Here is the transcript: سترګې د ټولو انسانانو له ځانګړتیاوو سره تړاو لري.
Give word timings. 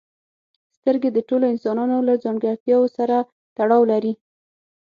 سترګې 0.77 1.09
د 1.13 1.19
ټولو 1.29 1.45
انسانانو 1.53 1.97
له 2.07 2.13
ځانګړتیاوو 2.23 2.93
سره 2.97 3.15
تړاو 3.57 3.81
لري. 3.91 4.13